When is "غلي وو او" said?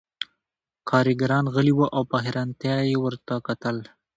1.53-2.01